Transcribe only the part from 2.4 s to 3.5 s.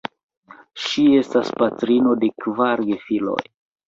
kvar gefiloj.